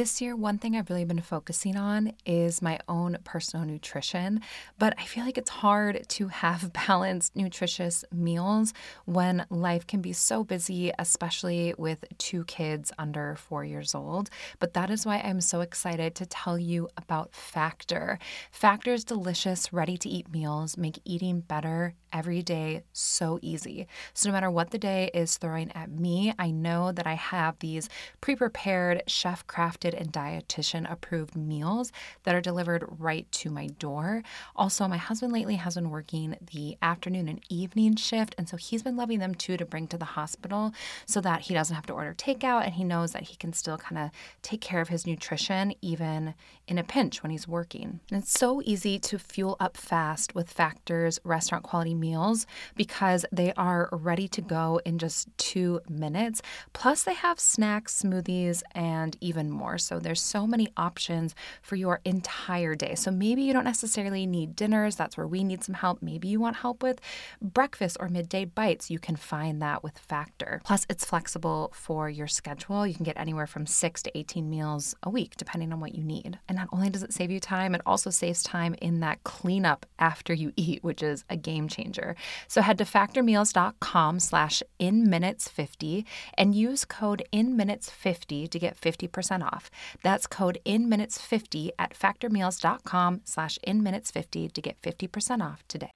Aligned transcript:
This 0.00 0.22
year, 0.22 0.34
one 0.34 0.56
thing 0.56 0.76
I've 0.76 0.88
really 0.88 1.04
been 1.04 1.20
focusing 1.20 1.76
on 1.76 2.14
is 2.24 2.62
my 2.62 2.78
own 2.88 3.18
personal 3.22 3.66
nutrition, 3.66 4.40
but 4.78 4.94
I 4.96 5.04
feel 5.04 5.26
like 5.26 5.36
it's 5.36 5.50
hard 5.50 6.08
to 6.08 6.28
have 6.28 6.72
balanced, 6.86 7.36
nutritious 7.36 8.02
meals 8.10 8.72
when 9.04 9.44
life 9.50 9.86
can 9.86 10.00
be 10.00 10.14
so 10.14 10.42
busy, 10.42 10.90
especially 10.98 11.74
with 11.76 12.06
two 12.16 12.44
kids 12.44 12.90
under 12.98 13.36
four 13.36 13.62
years 13.62 13.94
old. 13.94 14.30
But 14.58 14.72
that 14.72 14.88
is 14.88 15.04
why 15.04 15.18
I'm 15.18 15.42
so 15.42 15.60
excited 15.60 16.14
to 16.14 16.24
tell 16.24 16.58
you 16.58 16.88
about 16.96 17.34
Factor. 17.34 18.18
Factor's 18.50 19.04
delicious, 19.04 19.70
ready 19.70 19.98
to 19.98 20.08
eat 20.08 20.32
meals 20.32 20.78
make 20.78 20.98
eating 21.04 21.40
better 21.40 21.92
every 22.12 22.42
day 22.42 22.82
so 22.92 23.38
easy. 23.42 23.86
So, 24.14 24.28
no 24.28 24.32
matter 24.32 24.50
what 24.50 24.70
the 24.70 24.78
day 24.78 25.10
is 25.14 25.36
throwing 25.36 25.70
at 25.72 25.90
me, 25.90 26.32
I 26.38 26.50
know 26.50 26.92
that 26.92 27.06
I 27.06 27.14
have 27.14 27.58
these 27.58 27.88
pre 28.20 28.34
prepared, 28.34 29.02
chef 29.06 29.46
crafted 29.46 29.89
and 29.94 30.12
dietitian 30.12 30.90
approved 30.90 31.36
meals 31.36 31.92
that 32.24 32.34
are 32.34 32.40
delivered 32.40 32.84
right 32.98 33.30
to 33.32 33.50
my 33.50 33.66
door. 33.66 34.22
Also, 34.56 34.86
my 34.88 34.96
husband 34.96 35.32
lately 35.32 35.56
has 35.56 35.74
been 35.74 35.90
working 35.90 36.36
the 36.52 36.76
afternoon 36.82 37.28
and 37.28 37.42
evening 37.48 37.96
shift, 37.96 38.34
and 38.38 38.48
so 38.48 38.56
he's 38.56 38.82
been 38.82 38.96
loving 38.96 39.18
them 39.18 39.34
too 39.34 39.56
to 39.56 39.64
bring 39.64 39.86
to 39.88 39.98
the 39.98 40.04
hospital 40.04 40.72
so 41.06 41.20
that 41.20 41.42
he 41.42 41.54
doesn't 41.54 41.76
have 41.76 41.86
to 41.86 41.92
order 41.92 42.14
takeout 42.14 42.64
and 42.64 42.74
he 42.74 42.84
knows 42.84 43.12
that 43.12 43.24
he 43.24 43.36
can 43.36 43.52
still 43.52 43.78
kind 43.78 43.98
of 43.98 44.10
take 44.42 44.60
care 44.60 44.80
of 44.80 44.88
his 44.88 45.06
nutrition 45.06 45.74
even 45.82 46.34
in 46.66 46.78
a 46.78 46.84
pinch 46.84 47.22
when 47.22 47.30
he's 47.30 47.48
working. 47.48 48.00
And 48.10 48.22
it's 48.22 48.38
so 48.38 48.62
easy 48.64 48.98
to 49.00 49.18
fuel 49.18 49.56
up 49.58 49.76
fast 49.76 50.34
with 50.34 50.50
Factor's 50.50 51.18
restaurant 51.24 51.64
quality 51.64 51.94
meals 51.94 52.46
because 52.76 53.24
they 53.32 53.52
are 53.54 53.88
ready 53.92 54.28
to 54.28 54.40
go 54.40 54.80
in 54.84 54.98
just 54.98 55.28
two 55.36 55.80
minutes. 55.88 56.42
Plus, 56.72 57.02
they 57.02 57.14
have 57.14 57.40
snacks, 57.40 58.02
smoothies, 58.02 58.62
and 58.72 59.16
even 59.20 59.50
more. 59.50 59.78
So 59.80 59.98
there's 59.98 60.20
so 60.20 60.46
many 60.46 60.68
options 60.76 61.34
for 61.62 61.76
your 61.76 62.00
entire 62.04 62.74
day. 62.74 62.94
So 62.94 63.10
maybe 63.10 63.42
you 63.42 63.52
don't 63.52 63.64
necessarily 63.64 64.26
need 64.26 64.56
dinners. 64.56 64.96
That's 64.96 65.16
where 65.16 65.26
we 65.26 65.44
need 65.44 65.64
some 65.64 65.74
help. 65.74 66.02
Maybe 66.02 66.28
you 66.28 66.40
want 66.40 66.56
help 66.56 66.82
with 66.82 67.00
breakfast 67.42 67.96
or 68.00 68.08
midday 68.08 68.44
bites. 68.44 68.90
You 68.90 68.98
can 68.98 69.16
find 69.16 69.60
that 69.62 69.82
with 69.82 69.98
Factor. 69.98 70.60
Plus, 70.64 70.86
it's 70.88 71.04
flexible 71.04 71.72
for 71.74 72.08
your 72.08 72.26
schedule. 72.26 72.86
You 72.86 72.94
can 72.94 73.04
get 73.04 73.18
anywhere 73.18 73.46
from 73.46 73.66
six 73.66 74.02
to 74.02 74.18
18 74.18 74.48
meals 74.48 74.94
a 75.02 75.10
week, 75.10 75.36
depending 75.36 75.72
on 75.72 75.80
what 75.80 75.94
you 75.94 76.04
need. 76.04 76.38
And 76.48 76.56
not 76.56 76.68
only 76.72 76.90
does 76.90 77.02
it 77.02 77.12
save 77.12 77.30
you 77.30 77.40
time, 77.40 77.74
it 77.74 77.82
also 77.86 78.10
saves 78.10 78.42
time 78.42 78.74
in 78.80 79.00
that 79.00 79.22
cleanup 79.24 79.86
after 79.98 80.32
you 80.32 80.52
eat, 80.56 80.82
which 80.82 81.02
is 81.02 81.24
a 81.28 81.36
game 81.36 81.68
changer. 81.68 82.16
So 82.48 82.62
head 82.62 82.78
to 82.78 82.84
factormeals.com 82.84 84.20
slash 84.20 84.62
in 84.78 85.08
minutes 85.08 85.48
50 85.48 86.06
and 86.34 86.54
use 86.54 86.84
code 86.84 87.22
in 87.32 87.56
minutes 87.56 87.90
50 87.90 88.48
to 88.48 88.58
get 88.58 88.80
50% 88.80 89.42
off. 89.42 89.59
That's 90.02 90.26
code 90.26 90.58
INMINUTES50 90.64 91.70
at 91.78 91.94
factormeals.com 91.94 93.22
slash 93.24 93.58
INMINUTES50 93.66 94.52
to 94.52 94.60
get 94.60 94.80
50% 94.80 95.42
off 95.42 95.64
today. 95.68 95.90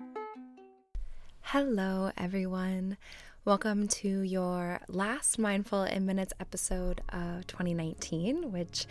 Hello, 1.42 2.10
everyone. 2.16 2.96
Welcome 3.44 3.86
to 3.88 4.20
your 4.20 4.80
last 4.88 5.38
Mindful 5.38 5.82
in 5.82 6.06
Minutes 6.06 6.32
episode 6.40 7.02
of 7.10 7.46
2019, 7.46 8.50
which 8.50 8.86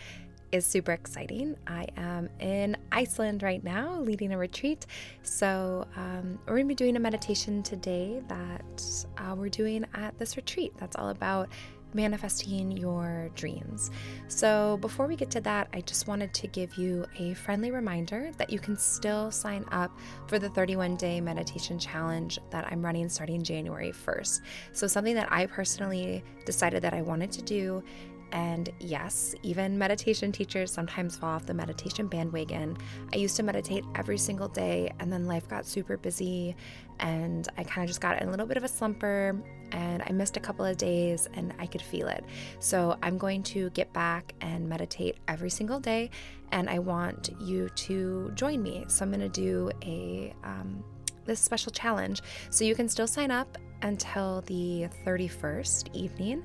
is 0.52 0.64
super 0.64 0.92
exciting. 0.92 1.58
I 1.66 1.88
am 1.98 2.30
in 2.40 2.78
Iceland 2.92 3.42
right 3.42 3.64
now 3.64 4.00
leading 4.02 4.32
a 4.32 4.38
retreat. 4.38 4.86
So, 5.24 5.88
um, 5.96 6.38
we're 6.46 6.58
going 6.58 6.66
to 6.66 6.70
be 6.70 6.76
doing 6.76 6.96
a 6.96 7.00
meditation 7.00 7.64
today 7.64 8.22
that 8.28 9.06
uh, 9.18 9.34
we're 9.36 9.50
doing 9.50 9.84
at 9.96 10.18
this 10.20 10.38
retreat 10.38 10.74
that's 10.78 10.96
all 10.96 11.10
about 11.10 11.50
manifesting 11.96 12.72
your 12.72 13.30
dreams. 13.36 13.92
So, 14.28 14.78
before 14.82 15.08
we 15.08 15.16
get 15.16 15.30
to 15.32 15.42
that, 15.42 15.68
I 15.74 15.82
just 15.82 16.08
wanted 16.08 16.34
to 16.34 16.48
give 16.48 16.76
you 16.78 17.06
a 17.18 17.34
friendly 17.34 17.72
reminder 17.72 18.32
that 18.38 18.50
you 18.50 18.60
can 18.60 18.78
still 18.78 19.32
sign 19.32 19.66
up 19.72 19.98
for 20.28 20.40
the 20.40 20.50
31 20.50 20.96
day 20.96 21.22
meditation 21.22 21.80
challenge 21.80 22.40
that 22.50 22.66
I'm 22.72 22.84
running 22.84 23.10
starting 23.10 23.44
January 23.44 23.92
1st. 23.92 24.42
So, 24.72 24.88
something 24.88 25.16
that 25.16 25.32
I 25.32 25.46
personally 25.46 26.24
decided 26.46 26.84
that 26.84 26.94
I 26.94 27.02
wanted 27.02 27.32
to 27.34 27.42
do 27.42 27.84
and 28.34 28.72
yes, 28.80 29.36
even 29.44 29.78
meditation 29.78 30.32
teachers 30.32 30.72
sometimes 30.72 31.16
fall 31.16 31.30
off 31.30 31.46
the 31.46 31.54
meditation 31.54 32.08
bandwagon. 32.08 32.76
I 33.14 33.18
used 33.18 33.36
to 33.36 33.44
meditate 33.44 33.86
every 33.94 34.18
single 34.18 34.48
day, 34.48 34.92
and 35.00 35.14
then 35.14 35.28
life 35.28 35.48
got 35.48 35.68
super 35.68 35.98
busy, 35.98 36.56
and 37.00 37.48
I 37.60 37.64
kind 37.64 37.84
of 37.84 37.90
just 37.90 38.02
got 38.02 38.20
in 38.20 38.28
a 38.28 38.32
little 38.32 38.48
bit 38.48 38.58
of 38.58 38.64
a 38.64 38.68
slumper, 38.68 39.40
and 39.72 40.02
I 40.08 40.12
missed 40.12 40.36
a 40.36 40.40
couple 40.40 40.66
of 40.66 40.78
days, 40.78 41.30
and 41.36 41.54
I 41.60 41.68
could 41.68 41.82
feel 41.82 42.08
it. 42.08 42.26
So 42.58 42.98
I'm 43.04 43.20
going 43.20 43.44
to 43.44 43.70
get 43.70 43.94
back 43.94 44.34
and 44.42 44.68
meditate 44.68 45.18
every 45.28 45.52
single 45.52 45.80
day, 45.80 46.10
and 46.52 46.68
I 46.68 46.80
want 46.80 47.30
you 47.40 47.70
to 47.70 48.32
join 48.34 48.64
me. 48.64 48.86
So 48.88 49.06
I'm 49.06 49.12
going 49.12 49.22
to 49.22 49.30
do 49.30 49.70
a 49.84 50.34
um, 50.44 50.84
this 51.26 51.40
special 51.40 51.72
challenge. 51.72 52.22
So 52.50 52.66
you 52.66 52.74
can 52.74 52.90
still 52.90 53.08
sign 53.08 53.30
up 53.30 53.60
until 53.84 54.42
the 54.42 54.88
31st 55.06 55.94
evening 55.94 56.44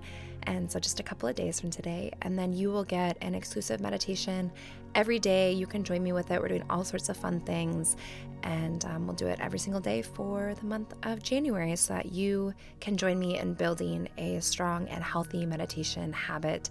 and 0.48 0.72
so, 0.72 0.80
just 0.80 0.98
a 0.98 1.02
couple 1.02 1.28
of 1.28 1.34
days 1.34 1.60
from 1.60 1.70
today, 1.70 2.10
and 2.22 2.38
then 2.38 2.54
you 2.54 2.70
will 2.70 2.82
get 2.82 3.18
an 3.20 3.34
exclusive 3.34 3.82
meditation 3.82 4.50
every 4.94 5.18
day. 5.18 5.52
You 5.52 5.66
can 5.66 5.84
join 5.84 6.02
me 6.02 6.12
with 6.12 6.30
it. 6.30 6.40
We're 6.40 6.48
doing 6.48 6.64
all 6.70 6.84
sorts 6.84 7.10
of 7.10 7.18
fun 7.18 7.40
things, 7.40 7.96
and 8.44 8.82
um, 8.86 9.06
we'll 9.06 9.14
do 9.14 9.26
it 9.26 9.40
every 9.40 9.58
single 9.58 9.82
day 9.82 10.00
for 10.00 10.54
the 10.58 10.64
month 10.64 10.94
of 11.02 11.22
January 11.22 11.76
so 11.76 11.92
that 11.92 12.12
you 12.12 12.54
can 12.80 12.96
join 12.96 13.18
me 13.18 13.38
in 13.38 13.52
building 13.52 14.08
a 14.16 14.40
strong 14.40 14.88
and 14.88 15.04
healthy 15.04 15.44
meditation 15.44 16.14
habit 16.14 16.70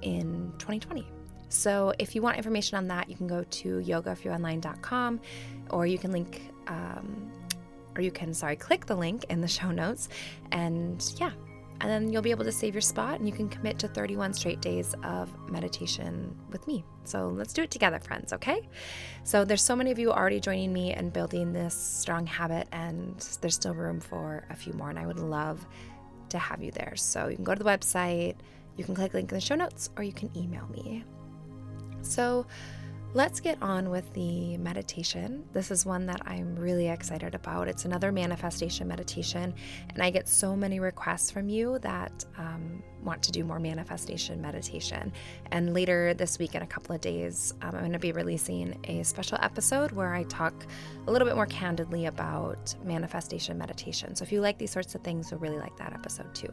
in 0.00 0.50
2020. 0.56 1.06
So, 1.50 1.92
if 1.98 2.14
you 2.14 2.22
want 2.22 2.38
information 2.38 2.78
on 2.78 2.88
that, 2.88 3.10
you 3.10 3.14
can 3.14 3.26
go 3.26 3.44
to 3.44 3.80
yogaforyouonline.com 3.80 5.20
or 5.68 5.86
you 5.86 5.98
can 5.98 6.12
link. 6.12 6.50
Um, 6.66 7.30
or 7.94 8.00
you 8.00 8.12
can, 8.12 8.32
sorry, 8.32 8.54
click 8.54 8.86
the 8.86 8.94
link 8.94 9.24
in 9.28 9.40
the 9.40 9.48
show 9.48 9.72
notes. 9.72 10.08
And 10.52 11.04
yeah, 11.18 11.32
and 11.80 11.90
then 11.90 12.12
you'll 12.12 12.22
be 12.22 12.30
able 12.30 12.44
to 12.44 12.52
save 12.52 12.74
your 12.74 12.80
spot 12.80 13.18
and 13.18 13.28
you 13.28 13.32
can 13.32 13.48
commit 13.48 13.78
to 13.78 13.88
31 13.88 14.32
straight 14.34 14.60
days 14.60 14.94
of 15.04 15.30
meditation 15.48 16.36
with 16.50 16.66
me. 16.66 16.84
So 17.04 17.28
let's 17.28 17.52
do 17.52 17.62
it 17.62 17.70
together, 17.70 18.00
friends, 18.00 18.32
okay? 18.32 18.68
So 19.24 19.44
there's 19.44 19.62
so 19.62 19.76
many 19.76 19.90
of 19.90 19.98
you 19.98 20.10
already 20.10 20.40
joining 20.40 20.72
me 20.72 20.92
and 20.92 21.12
building 21.12 21.52
this 21.52 21.74
strong 21.74 22.26
habit, 22.26 22.68
and 22.72 23.16
there's 23.40 23.54
still 23.54 23.74
room 23.74 24.00
for 24.00 24.44
a 24.50 24.56
few 24.56 24.72
more. 24.72 24.90
And 24.90 24.98
I 24.98 25.06
would 25.06 25.20
love 25.20 25.64
to 26.30 26.38
have 26.38 26.62
you 26.62 26.70
there. 26.72 26.94
So 26.96 27.28
you 27.28 27.36
can 27.36 27.44
go 27.44 27.54
to 27.54 27.62
the 27.62 27.68
website, 27.68 28.36
you 28.76 28.84
can 28.84 28.94
click 28.94 29.14
link 29.14 29.30
in 29.30 29.36
the 29.36 29.40
show 29.40 29.54
notes, 29.54 29.90
or 29.96 30.02
you 30.02 30.12
can 30.12 30.30
email 30.36 30.66
me. 30.68 31.04
So 32.02 32.46
Let's 33.14 33.40
get 33.40 33.56
on 33.62 33.88
with 33.88 34.12
the 34.12 34.58
meditation. 34.58 35.42
This 35.54 35.70
is 35.70 35.86
one 35.86 36.04
that 36.06 36.20
I'm 36.26 36.54
really 36.54 36.88
excited 36.88 37.34
about. 37.34 37.66
It's 37.66 37.86
another 37.86 38.12
manifestation 38.12 38.86
meditation, 38.86 39.54
and 39.94 40.02
I 40.02 40.10
get 40.10 40.28
so 40.28 40.54
many 40.54 40.78
requests 40.78 41.30
from 41.30 41.48
you 41.48 41.78
that 41.78 42.26
um, 42.36 42.82
want 43.02 43.22
to 43.22 43.32
do 43.32 43.44
more 43.44 43.58
manifestation 43.58 44.42
meditation. 44.42 45.10
And 45.52 45.72
later 45.72 46.12
this 46.12 46.38
week, 46.38 46.54
in 46.54 46.60
a 46.60 46.66
couple 46.66 46.94
of 46.94 47.00
days, 47.00 47.54
um, 47.62 47.70
I'm 47.74 47.80
going 47.80 47.92
to 47.92 47.98
be 47.98 48.12
releasing 48.12 48.78
a 48.84 49.02
special 49.04 49.38
episode 49.40 49.90
where 49.92 50.14
I 50.14 50.24
talk 50.24 50.66
a 51.06 51.10
little 51.10 51.26
bit 51.26 51.34
more 51.34 51.46
candidly 51.46 52.06
about 52.06 52.74
manifestation 52.84 53.56
meditation. 53.56 54.16
So 54.16 54.22
if 54.22 54.32
you 54.32 54.42
like 54.42 54.58
these 54.58 54.70
sorts 54.70 54.94
of 54.94 55.00
things, 55.00 55.30
you'll 55.30 55.40
really 55.40 55.58
like 55.58 55.76
that 55.78 55.94
episode 55.94 56.34
too. 56.34 56.52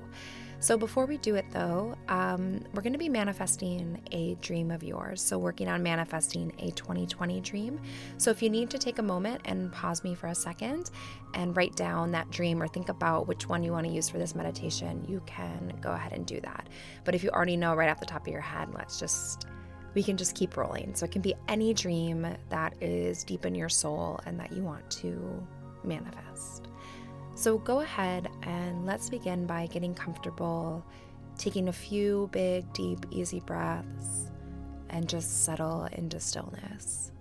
So, 0.59 0.77
before 0.77 1.05
we 1.05 1.17
do 1.17 1.35
it 1.35 1.45
though, 1.51 1.95
um, 2.07 2.63
we're 2.73 2.81
going 2.81 2.93
to 2.93 2.99
be 2.99 3.09
manifesting 3.09 4.01
a 4.11 4.35
dream 4.35 4.71
of 4.71 4.83
yours. 4.83 5.21
So, 5.21 5.37
working 5.37 5.67
on 5.67 5.83
manifesting 5.83 6.44
a 6.59 6.71
2020 6.71 7.41
dream. 7.41 7.79
So, 8.17 8.31
if 8.31 8.41
you 8.41 8.49
need 8.49 8.69
to 8.71 8.77
take 8.77 8.99
a 8.99 9.03
moment 9.03 9.41
and 9.45 9.71
pause 9.71 10.03
me 10.03 10.15
for 10.15 10.27
a 10.27 10.35
second 10.35 10.91
and 11.33 11.55
write 11.55 11.75
down 11.75 12.11
that 12.11 12.29
dream 12.31 12.61
or 12.61 12.67
think 12.67 12.89
about 12.89 13.27
which 13.27 13.47
one 13.47 13.63
you 13.63 13.71
want 13.71 13.85
to 13.85 13.91
use 13.91 14.09
for 14.09 14.17
this 14.17 14.35
meditation, 14.35 15.05
you 15.07 15.21
can 15.25 15.77
go 15.81 15.91
ahead 15.91 16.13
and 16.13 16.25
do 16.25 16.39
that. 16.41 16.67
But 17.03 17.15
if 17.15 17.23
you 17.23 17.29
already 17.29 17.57
know 17.57 17.75
right 17.75 17.89
off 17.89 17.99
the 17.99 18.05
top 18.05 18.27
of 18.27 18.31
your 18.31 18.41
head, 18.41 18.69
let's 18.73 18.99
just 18.99 19.47
we 19.95 20.03
can 20.03 20.17
just 20.17 20.35
keep 20.35 20.57
rolling. 20.57 20.93
So 20.93 21.05
it 21.05 21.11
can 21.11 21.21
be 21.21 21.33
any 21.47 21.73
dream 21.73 22.27
that 22.49 22.75
is 22.81 23.23
deep 23.23 23.45
in 23.45 23.55
your 23.55 23.69
soul 23.69 24.19
and 24.25 24.39
that 24.39 24.51
you 24.51 24.61
want 24.61 24.87
to 24.91 25.47
manifest. 25.83 26.67
So 27.33 27.57
go 27.57 27.79
ahead 27.79 28.29
and 28.43 28.85
let's 28.85 29.09
begin 29.09 29.45
by 29.45 29.67
getting 29.67 29.95
comfortable, 29.95 30.85
taking 31.37 31.69
a 31.69 31.73
few 31.73 32.29
big, 32.31 32.71
deep, 32.73 33.05
easy 33.09 33.39
breaths, 33.39 34.31
and 34.89 35.07
just 35.07 35.43
settle 35.45 35.85
into 35.91 36.19
stillness. 36.19 37.11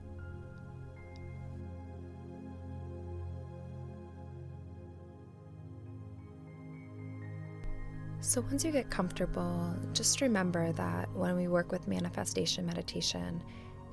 So, 8.24 8.40
once 8.40 8.64
you 8.64 8.72
get 8.72 8.88
comfortable, 8.88 9.76
just 9.92 10.22
remember 10.22 10.72
that 10.72 11.14
when 11.14 11.36
we 11.36 11.46
work 11.46 11.70
with 11.70 11.86
manifestation 11.86 12.64
meditation, 12.64 13.42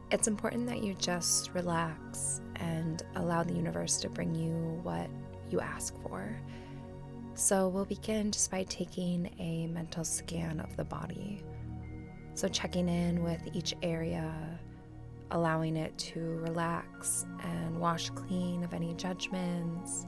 it's 0.09 0.29
important 0.29 0.67
that 0.67 0.81
you 0.81 0.93
just 0.93 1.53
relax 1.53 2.39
and 2.55 3.03
allow 3.15 3.43
the 3.43 3.53
universe 3.53 3.99
to 3.99 4.09
bring 4.09 4.33
you 4.33 4.79
what 4.83 5.09
you 5.49 5.59
ask 5.59 6.01
for. 6.01 6.41
So, 7.33 7.67
we'll 7.67 7.83
begin 7.83 8.31
just 8.31 8.49
by 8.49 8.63
taking 8.63 9.29
a 9.37 9.67
mental 9.67 10.05
scan 10.05 10.61
of 10.61 10.77
the 10.77 10.85
body. 10.85 11.43
So, 12.41 12.47
checking 12.47 12.89
in 12.89 13.21
with 13.21 13.39
each 13.53 13.75
area, 13.83 14.33
allowing 15.29 15.77
it 15.77 15.95
to 15.99 16.19
relax 16.39 17.27
and 17.43 17.79
wash 17.79 18.09
clean 18.09 18.63
of 18.63 18.73
any 18.73 18.95
judgments, 18.95 20.07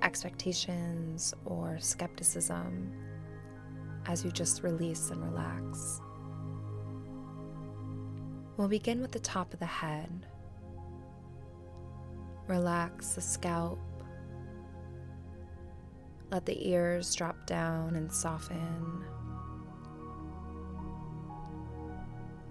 expectations, 0.00 1.34
or 1.44 1.76
skepticism 1.80 2.92
as 4.06 4.24
you 4.24 4.30
just 4.30 4.62
release 4.62 5.10
and 5.10 5.20
relax. 5.24 6.00
We'll 8.56 8.68
begin 8.68 9.00
with 9.00 9.10
the 9.10 9.18
top 9.18 9.52
of 9.52 9.58
the 9.58 9.66
head. 9.66 10.26
Relax 12.46 13.16
the 13.16 13.20
scalp. 13.20 13.80
Let 16.30 16.46
the 16.46 16.68
ears 16.68 17.12
drop 17.16 17.48
down 17.48 17.96
and 17.96 18.12
soften. 18.12 19.04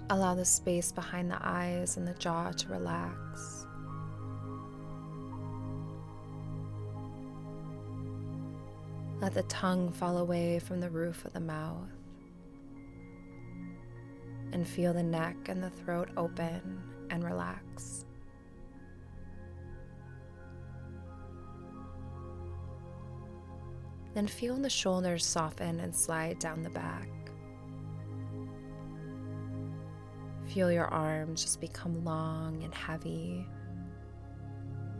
Allow 0.09 0.35
the 0.35 0.45
space 0.45 0.91
behind 0.91 1.31
the 1.31 1.39
eyes 1.41 1.97
and 1.97 2.07
the 2.07 2.13
jaw 2.13 2.51
to 2.51 2.69
relax. 2.69 3.65
Let 9.21 9.33
the 9.33 9.43
tongue 9.43 9.91
fall 9.91 10.17
away 10.17 10.59
from 10.59 10.81
the 10.81 10.89
roof 10.89 11.23
of 11.23 11.33
the 11.33 11.39
mouth. 11.39 11.87
And 14.51 14.67
feel 14.67 14.93
the 14.93 15.01
neck 15.01 15.35
and 15.47 15.63
the 15.63 15.69
throat 15.69 16.09
open 16.17 16.83
and 17.09 17.23
relax. 17.23 18.05
Then 24.13 24.27
feel 24.27 24.57
the 24.57 24.69
shoulders 24.69 25.25
soften 25.25 25.79
and 25.79 25.95
slide 25.95 26.37
down 26.39 26.61
the 26.61 26.69
back. 26.69 27.07
Feel 30.53 30.71
your 30.71 30.85
arms 30.85 31.41
just 31.41 31.59
become 31.59 32.05
long 32.05 32.63
and 32.63 32.75
heavy. 32.75 33.47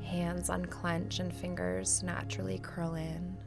Hands 0.01 0.50
unclench 0.50 1.19
and 1.19 1.31
fingers 1.31 2.01
naturally 2.01 2.57
curl 2.57 2.95
in. 2.95 3.38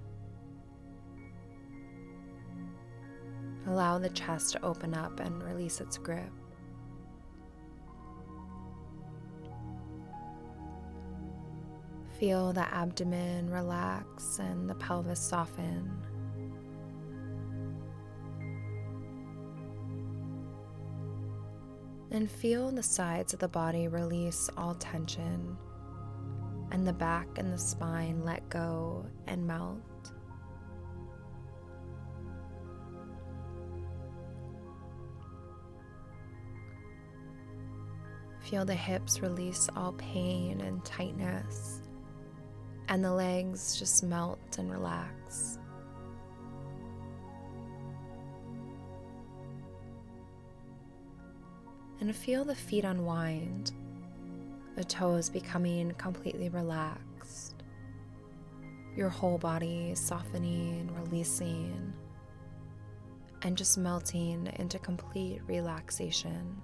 Allow 3.67 3.99
the 3.99 4.11
chest 4.11 4.53
to 4.53 4.65
open 4.65 4.95
up 4.95 5.19
and 5.19 5.43
release 5.43 5.81
its 5.81 5.99
grip. 5.99 6.31
Feel 12.21 12.53
the 12.53 12.73
abdomen 12.73 13.51
relax 13.51 14.39
and 14.39 14.71
the 14.71 14.77
pelvis 14.77 15.19
soften. 15.19 15.91
And 22.13 22.31
feel 22.31 22.71
the 22.71 22.83
sides 22.83 23.35
of 23.35 23.41
the 23.41 23.49
body 23.49 23.89
release 23.89 24.49
all 24.57 24.75
tension, 24.75 25.57
and 26.71 26.87
the 26.87 26.93
back 26.93 27.27
and 27.37 27.53
the 27.53 27.59
spine 27.59 28.25
let 28.25 28.49
go 28.49 29.05
and 29.27 29.47
melt. 29.47 29.81
Feel 38.41 38.65
the 38.65 38.75
hips 38.75 39.21
release 39.21 39.69
all 39.77 39.93
pain 39.95 40.61
and 40.61 40.85
tightness, 40.85 41.83
and 42.89 43.05
the 43.05 43.13
legs 43.13 43.77
just 43.77 44.05
melt 44.05 44.59
and 44.59 44.71
relax. 44.71 45.59
And 52.07 52.15
feel 52.15 52.45
the 52.45 52.55
feet 52.55 52.85
unwind, 52.85 53.73
the 54.77 54.85
toes 54.85 55.29
becoming 55.29 55.91
completely 55.95 56.49
relaxed, 56.51 57.65
your 58.95 59.09
whole 59.09 59.39
body 59.39 59.93
softening, 59.97 60.89
releasing, 61.03 61.93
and 63.43 63.59
just 63.59 63.77
melting 63.77 64.49
into 64.57 64.79
complete 64.79 65.41
relaxation. 65.49 66.63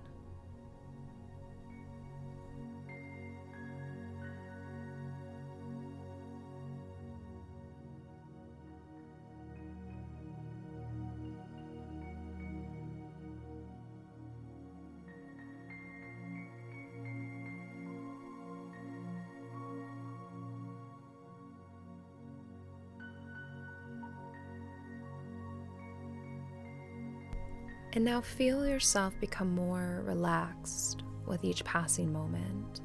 And 27.95 28.05
now 28.05 28.23
feel 28.23 28.67
yourself 28.67 29.13
become 29.21 29.55
more 29.55 30.03
relaxed 30.07 31.03
with 31.27 31.45
each 31.45 31.63
passing 31.65 32.11
moment. 32.11 32.81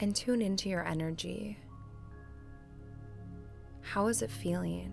And 0.00 0.16
tune 0.16 0.42
into 0.42 0.68
your 0.68 0.84
energy. 0.84 1.56
How 3.82 4.08
is 4.08 4.22
it 4.22 4.30
feeling? 4.30 4.92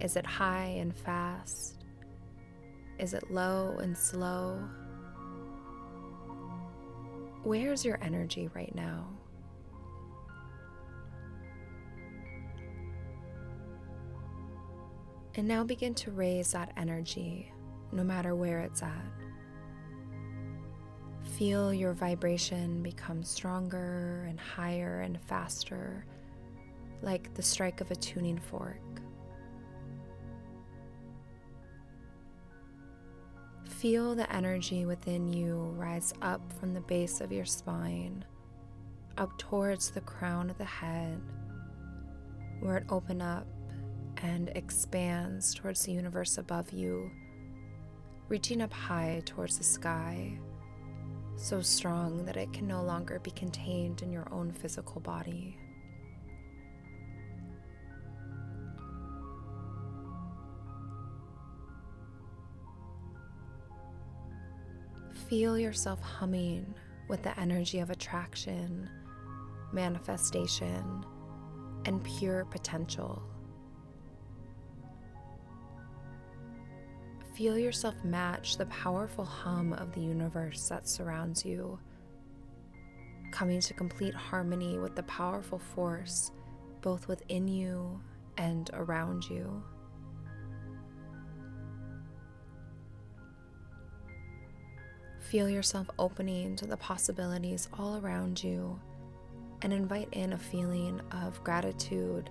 Is 0.00 0.16
it 0.16 0.26
high 0.26 0.76
and 0.78 0.94
fast? 0.94 1.84
Is 3.00 3.14
it 3.14 3.32
low 3.32 3.78
and 3.80 3.98
slow? 3.98 4.62
Where's 7.42 7.84
your 7.84 7.98
energy 8.00 8.48
right 8.54 8.72
now? 8.76 9.08
And 15.36 15.48
now 15.48 15.64
begin 15.64 15.94
to 15.94 16.12
raise 16.12 16.52
that 16.52 16.72
energy 16.76 17.52
no 17.90 18.04
matter 18.04 18.34
where 18.34 18.60
it's 18.60 18.82
at. 18.82 19.12
Feel 21.36 21.74
your 21.74 21.92
vibration 21.92 22.82
become 22.82 23.24
stronger 23.24 24.26
and 24.28 24.38
higher 24.38 25.00
and 25.00 25.20
faster, 25.22 26.06
like 27.02 27.34
the 27.34 27.42
strike 27.42 27.80
of 27.80 27.90
a 27.90 27.96
tuning 27.96 28.38
fork. 28.38 28.78
Feel 33.68 34.14
the 34.14 34.32
energy 34.32 34.86
within 34.86 35.32
you 35.32 35.74
rise 35.76 36.14
up 36.22 36.40
from 36.58 36.72
the 36.72 36.80
base 36.80 37.20
of 37.20 37.32
your 37.32 37.44
spine, 37.44 38.24
up 39.18 39.36
towards 39.38 39.90
the 39.90 40.00
crown 40.00 40.48
of 40.48 40.58
the 40.58 40.64
head, 40.64 41.20
where 42.60 42.76
it 42.78 42.86
open 42.88 43.20
up 43.20 43.46
and 44.24 44.48
expands 44.54 45.54
towards 45.54 45.84
the 45.84 45.92
universe 45.92 46.38
above 46.38 46.72
you, 46.72 47.10
reaching 48.30 48.62
up 48.62 48.72
high 48.72 49.20
towards 49.26 49.58
the 49.58 49.64
sky, 49.64 50.32
so 51.36 51.60
strong 51.60 52.24
that 52.24 52.38
it 52.38 52.50
can 52.50 52.66
no 52.66 52.82
longer 52.82 53.18
be 53.18 53.30
contained 53.32 54.00
in 54.00 54.10
your 54.10 54.26
own 54.32 54.50
physical 54.50 54.98
body. 55.02 55.58
Feel 65.28 65.58
yourself 65.58 66.00
humming 66.00 66.74
with 67.08 67.22
the 67.22 67.38
energy 67.38 67.80
of 67.80 67.90
attraction, 67.90 68.88
manifestation, 69.70 71.04
and 71.84 72.02
pure 72.04 72.46
potential. 72.46 73.22
Feel 77.34 77.58
yourself 77.58 77.96
match 78.04 78.56
the 78.56 78.66
powerful 78.66 79.24
hum 79.24 79.72
of 79.72 79.92
the 79.92 80.00
universe 80.00 80.68
that 80.68 80.88
surrounds 80.88 81.44
you, 81.44 81.80
coming 83.32 83.60
to 83.60 83.74
complete 83.74 84.14
harmony 84.14 84.78
with 84.78 84.94
the 84.94 85.02
powerful 85.02 85.58
force 85.58 86.30
both 86.80 87.08
within 87.08 87.48
you 87.48 88.00
and 88.36 88.70
around 88.74 89.28
you. 89.28 89.64
Feel 95.18 95.48
yourself 95.48 95.88
opening 95.98 96.54
to 96.54 96.66
the 96.66 96.76
possibilities 96.76 97.68
all 97.76 97.96
around 97.96 98.44
you 98.44 98.78
and 99.62 99.72
invite 99.72 100.08
in 100.12 100.34
a 100.34 100.38
feeling 100.38 101.00
of 101.10 101.42
gratitude 101.42 102.30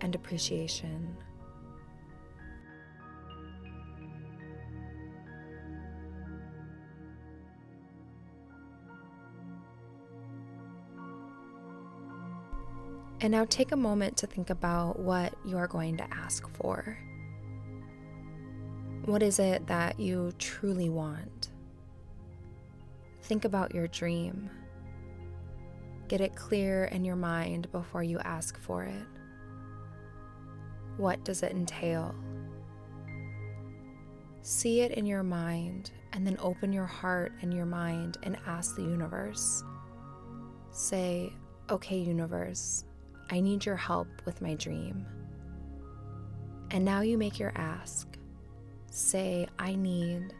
and 0.00 0.14
appreciation. 0.14 1.16
And 13.20 13.32
now 13.32 13.44
take 13.46 13.72
a 13.72 13.76
moment 13.76 14.16
to 14.18 14.26
think 14.26 14.50
about 14.50 14.98
what 14.98 15.34
you 15.44 15.56
are 15.56 15.66
going 15.66 15.96
to 15.96 16.14
ask 16.14 16.48
for. 16.54 16.96
What 19.06 19.22
is 19.22 19.38
it 19.38 19.66
that 19.66 19.98
you 19.98 20.32
truly 20.38 20.88
want? 20.88 21.48
Think 23.22 23.44
about 23.44 23.74
your 23.74 23.88
dream. 23.88 24.50
Get 26.06 26.20
it 26.20 26.36
clear 26.36 26.84
in 26.84 27.04
your 27.04 27.16
mind 27.16 27.70
before 27.72 28.02
you 28.02 28.18
ask 28.20 28.58
for 28.60 28.84
it. 28.84 29.06
What 30.96 31.24
does 31.24 31.42
it 31.42 31.52
entail? 31.52 32.14
See 34.42 34.80
it 34.80 34.92
in 34.92 35.06
your 35.06 35.22
mind 35.22 35.90
and 36.12 36.26
then 36.26 36.36
open 36.40 36.72
your 36.72 36.86
heart 36.86 37.32
and 37.42 37.52
your 37.52 37.66
mind 37.66 38.16
and 38.22 38.38
ask 38.46 38.76
the 38.76 38.82
universe. 38.82 39.62
Say, 40.70 41.32
okay, 41.68 41.98
universe, 41.98 42.84
I 43.30 43.40
need 43.40 43.64
your 43.64 43.76
help 43.76 44.08
with 44.24 44.40
my 44.40 44.54
dream. 44.54 45.06
And 46.70 46.84
now 46.84 47.00
you 47.00 47.18
make 47.18 47.38
your 47.38 47.52
ask. 47.54 48.06
Say, 48.90 49.46
I 49.58 49.74
need, 49.74 50.34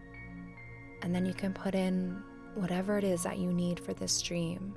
and 1.02 1.14
then 1.14 1.26
you 1.26 1.34
can 1.34 1.52
put 1.52 1.74
in 1.74 2.22
whatever 2.54 2.98
it 2.98 3.04
is 3.04 3.22
that 3.22 3.38
you 3.38 3.52
need 3.52 3.78
for 3.78 3.94
this 3.94 4.20
dream. 4.22 4.74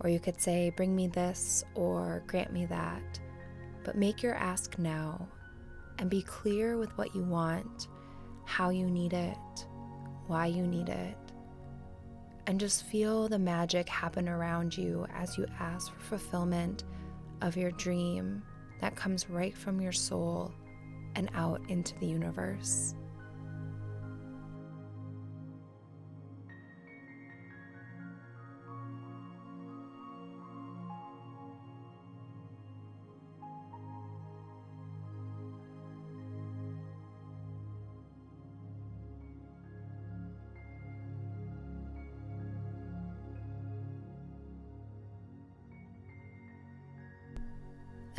Or 0.00 0.10
you 0.10 0.18
could 0.18 0.40
say, 0.40 0.70
Bring 0.76 0.94
me 0.94 1.06
this 1.06 1.64
or 1.74 2.22
grant 2.26 2.52
me 2.52 2.66
that. 2.66 3.20
But 3.84 3.96
make 3.96 4.22
your 4.22 4.34
ask 4.34 4.78
now 4.78 5.28
and 5.98 6.10
be 6.10 6.22
clear 6.22 6.76
with 6.76 6.96
what 6.96 7.14
you 7.14 7.22
want, 7.22 7.88
how 8.44 8.70
you 8.70 8.86
need 8.90 9.12
it, 9.12 9.36
why 10.26 10.46
you 10.46 10.66
need 10.66 10.88
it. 10.88 11.16
And 12.46 12.58
just 12.58 12.84
feel 12.86 13.28
the 13.28 13.38
magic 13.38 13.88
happen 13.88 14.28
around 14.28 14.76
you 14.76 15.06
as 15.14 15.38
you 15.38 15.46
ask 15.58 15.92
for 15.92 16.00
fulfillment 16.00 16.84
of 17.42 17.56
your 17.56 17.70
dream 17.72 18.42
that 18.80 18.96
comes 18.96 19.28
right 19.30 19.56
from 19.56 19.80
your 19.80 19.92
soul 19.92 20.52
and 21.14 21.30
out 21.34 21.60
into 21.68 21.98
the 21.98 22.06
universe. 22.06 22.94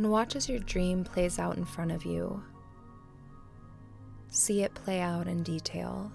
And 0.01 0.09
watch 0.09 0.35
as 0.35 0.49
your 0.49 0.57
dream 0.57 1.03
plays 1.03 1.37
out 1.37 1.57
in 1.57 1.63
front 1.63 1.91
of 1.91 2.05
you. 2.05 2.41
See 4.31 4.63
it 4.63 4.73
play 4.73 4.99
out 4.99 5.27
in 5.27 5.43
detail. 5.43 6.11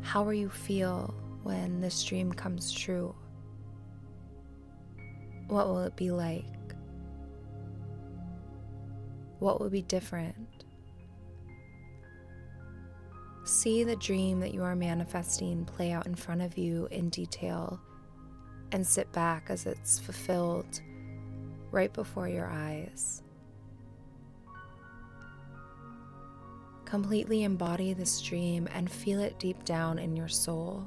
How 0.00 0.24
will 0.24 0.34
you 0.34 0.48
feel 0.48 1.14
when 1.44 1.80
this 1.80 2.02
dream 2.02 2.32
comes 2.32 2.72
true? 2.72 3.14
What 5.46 5.68
will 5.68 5.84
it 5.84 5.94
be 5.94 6.10
like? 6.10 6.44
What 9.38 9.60
will 9.60 9.70
be 9.70 9.82
different? 9.82 10.64
See 13.44 13.84
the 13.84 13.94
dream 13.94 14.40
that 14.40 14.52
you 14.52 14.64
are 14.64 14.74
manifesting 14.74 15.64
play 15.66 15.92
out 15.92 16.06
in 16.06 16.16
front 16.16 16.42
of 16.42 16.58
you 16.58 16.88
in 16.90 17.10
detail 17.10 17.80
and 18.72 18.84
sit 18.84 19.12
back 19.12 19.46
as 19.50 19.66
it's 19.66 20.00
fulfilled 20.00 20.80
right 21.72 21.92
before 21.92 22.28
your 22.28 22.46
eyes. 22.46 23.22
Completely 26.84 27.42
embody 27.42 27.94
this 27.94 28.20
dream 28.20 28.68
and 28.72 28.90
feel 28.90 29.18
it 29.18 29.38
deep 29.38 29.64
down 29.64 29.98
in 29.98 30.14
your 30.14 30.28
soul. 30.28 30.86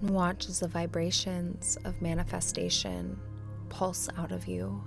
And 0.00 0.10
watch 0.10 0.48
as 0.48 0.60
the 0.60 0.68
vibrations 0.68 1.78
of 1.84 2.02
manifestation 2.02 3.18
pulse 3.68 4.08
out 4.18 4.32
of 4.32 4.48
you. 4.48 4.82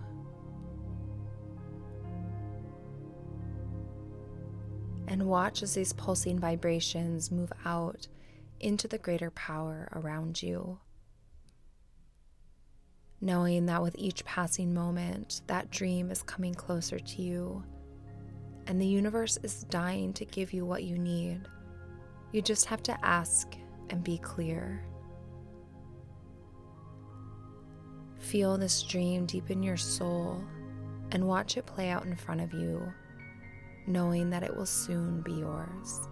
And 5.07 5.25
watch 5.25 5.63
as 5.63 5.73
these 5.73 5.93
pulsing 5.93 6.37
vibrations 6.37 7.31
move 7.31 7.51
out 7.65 8.07
into 8.59 8.87
the 8.87 8.97
greater 8.97 9.31
power 9.31 9.87
around 9.93 10.43
you 10.43 10.79
knowing 13.21 13.65
that 13.65 13.81
with 13.81 13.95
each 13.97 14.23
passing 14.25 14.73
moment, 14.73 15.41
that 15.47 15.69
dream 15.69 16.09
is 16.09 16.23
coming 16.23 16.53
closer 16.53 16.99
to 16.99 17.21
you, 17.21 17.63
and 18.67 18.81
the 18.81 18.87
universe 18.87 19.37
is 19.43 19.63
dying 19.65 20.13
to 20.13 20.25
give 20.25 20.53
you 20.53 20.65
what 20.65 20.83
you 20.83 20.97
need. 20.97 21.41
You 22.31 22.41
just 22.41 22.65
have 22.65 22.83
to 22.83 23.05
ask 23.05 23.55
and 23.89 24.03
be 24.03 24.17
clear. 24.19 24.83
Feel 28.19 28.57
this 28.57 28.83
dream 28.83 29.25
deep 29.25 29.49
in 29.49 29.63
your 29.63 29.77
soul 29.77 30.43
and 31.11 31.27
watch 31.27 31.57
it 31.57 31.65
play 31.65 31.89
out 31.89 32.05
in 32.05 32.15
front 32.15 32.41
of 32.41 32.53
you, 32.53 32.93
knowing 33.87 34.29
that 34.29 34.43
it 34.43 34.55
will 34.55 34.65
soon 34.65 35.21
be 35.21 35.33
yours. 35.33 36.07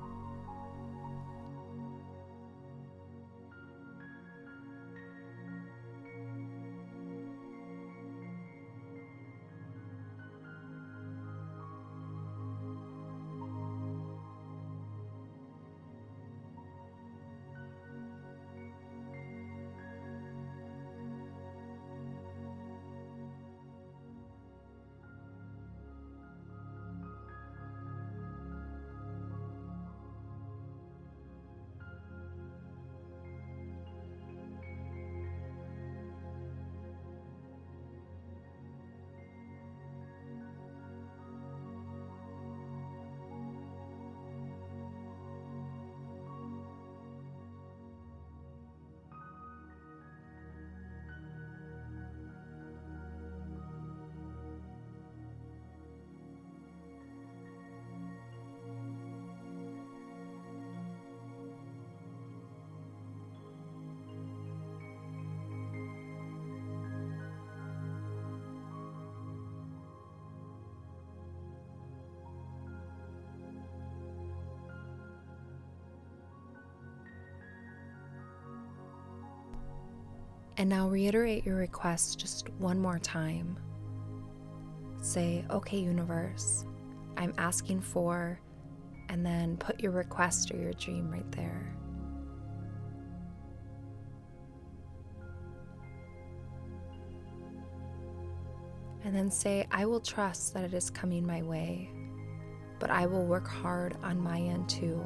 And 80.60 80.70
now 80.70 80.88
reiterate 80.88 81.46
your 81.46 81.56
request 81.56 82.20
just 82.20 82.50
one 82.58 82.80
more 82.80 82.98
time. 82.98 83.60
Say, 85.02 85.46
okay, 85.52 85.78
universe, 85.78 86.66
I'm 87.16 87.34
asking 87.38 87.82
for, 87.82 88.40
and 89.10 89.24
then 89.24 89.58
put 89.58 89.80
your 89.80 89.92
request 89.92 90.52
or 90.52 90.58
your 90.58 90.74
dream 90.74 91.12
right 91.12 91.32
there. 91.32 91.74
And 99.04 99.16
then 99.16 99.30
say, 99.30 99.68
I 99.70 99.86
will 99.86 100.02
trust 100.02 100.56
that 100.56 100.64
it 100.64 100.74
is 100.74 100.90
coming 100.90 101.26
my 101.26 101.44
way, 101.44 101.90
but 102.80 102.90
I 102.90 103.06
will 103.06 103.26
work 103.26 103.48
hard 103.48 103.96
on 104.02 104.20
my 104.20 104.40
end 104.42 104.68
too, 104.68 105.06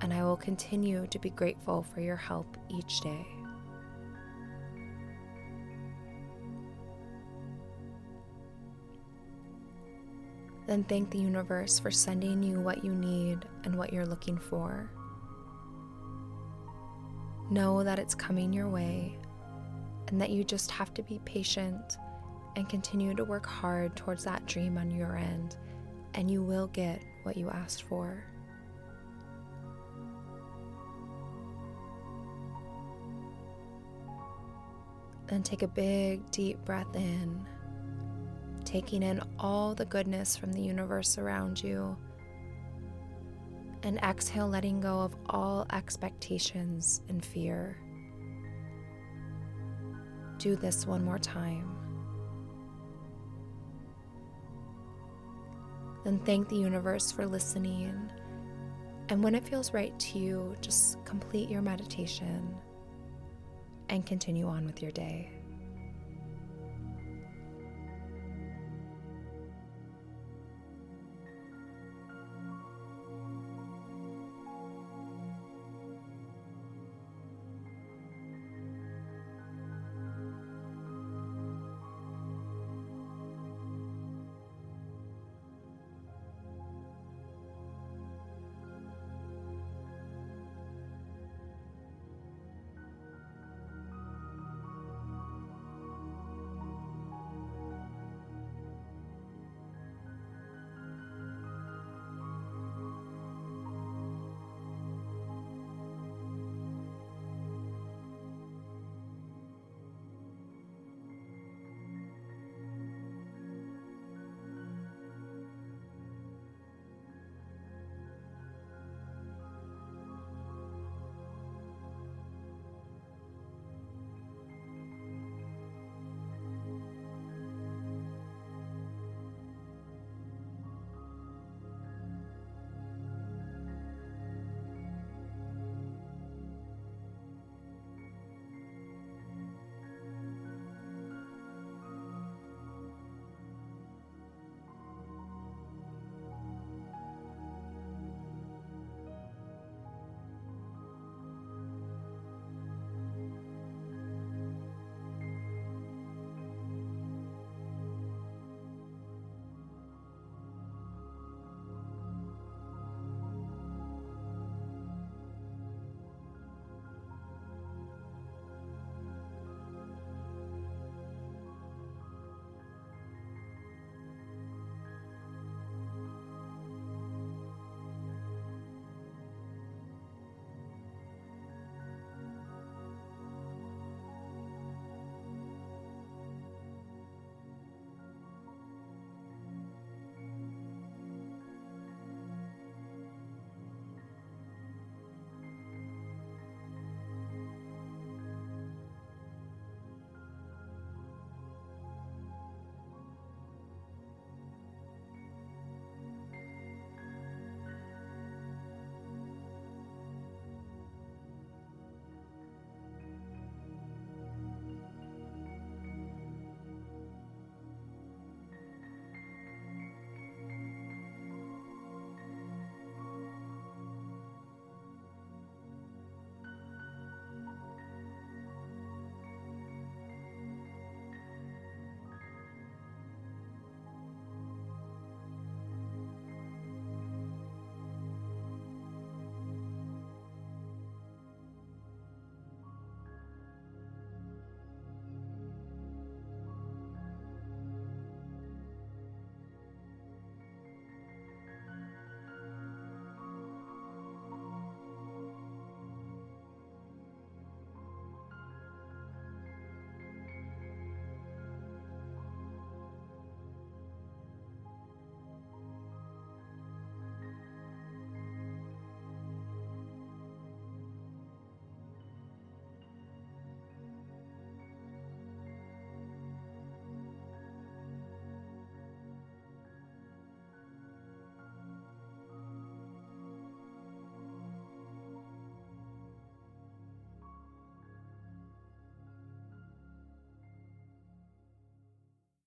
and 0.00 0.14
I 0.14 0.24
will 0.24 0.38
continue 0.38 1.06
to 1.08 1.18
be 1.18 1.30
grateful 1.30 1.82
for 1.94 2.00
your 2.00 2.16
help 2.16 2.56
each 2.70 3.00
day. 3.00 3.26
Then 10.72 10.84
thank 10.84 11.10
the 11.10 11.18
universe 11.18 11.78
for 11.78 11.90
sending 11.90 12.42
you 12.42 12.58
what 12.58 12.82
you 12.82 12.94
need 12.94 13.44
and 13.64 13.76
what 13.76 13.92
you're 13.92 14.06
looking 14.06 14.38
for. 14.38 14.90
Know 17.50 17.84
that 17.84 17.98
it's 17.98 18.14
coming 18.14 18.54
your 18.54 18.70
way 18.70 19.18
and 20.08 20.18
that 20.18 20.30
you 20.30 20.44
just 20.44 20.70
have 20.70 20.94
to 20.94 21.02
be 21.02 21.20
patient 21.26 21.98
and 22.56 22.70
continue 22.70 23.14
to 23.14 23.22
work 23.22 23.44
hard 23.44 23.94
towards 23.96 24.24
that 24.24 24.46
dream 24.46 24.78
on 24.78 24.90
your 24.90 25.14
end, 25.14 25.58
and 26.14 26.30
you 26.30 26.42
will 26.42 26.68
get 26.68 27.02
what 27.24 27.36
you 27.36 27.50
asked 27.50 27.82
for. 27.82 28.24
Then 35.26 35.42
take 35.42 35.60
a 35.60 35.68
big, 35.68 36.30
deep 36.30 36.64
breath 36.64 36.96
in, 36.96 37.46
taking 38.72 39.02
in 39.02 39.20
all 39.38 39.74
the 39.74 39.84
goodness 39.84 40.34
from 40.34 40.50
the 40.50 40.60
universe 40.60 41.18
around 41.18 41.62
you. 41.62 41.94
And 43.82 43.98
exhale, 43.98 44.48
letting 44.48 44.80
go 44.80 45.00
of 45.00 45.14
all 45.28 45.66
expectations 45.74 47.02
and 47.10 47.22
fear. 47.22 47.76
Do 50.38 50.56
this 50.56 50.86
one 50.86 51.04
more 51.04 51.18
time. 51.18 51.76
Then 56.04 56.18
thank 56.20 56.48
the 56.48 56.56
universe 56.56 57.12
for 57.12 57.26
listening. 57.26 58.10
And 59.10 59.22
when 59.22 59.34
it 59.34 59.46
feels 59.46 59.74
right 59.74 59.96
to 60.00 60.18
you, 60.18 60.56
just 60.62 61.04
complete 61.04 61.50
your 61.50 61.60
meditation 61.60 62.56
and 63.90 64.06
continue 64.06 64.48
on 64.48 64.64
with 64.64 64.80
your 64.80 64.92
day. 64.92 65.41